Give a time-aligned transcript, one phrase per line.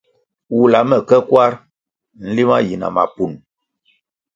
[0.55, 1.53] Wula me ke kwar
[2.25, 3.31] nlima yi na mapun.